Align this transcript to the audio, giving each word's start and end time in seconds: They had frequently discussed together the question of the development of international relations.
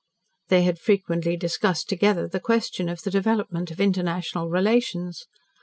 They 0.47 0.63
had 0.63 0.79
frequently 0.79 1.37
discussed 1.37 1.87
together 1.87 2.27
the 2.27 2.39
question 2.39 2.89
of 2.89 3.03
the 3.03 3.11
development 3.11 3.69
of 3.69 3.79
international 3.79 4.49
relations. 4.49 5.27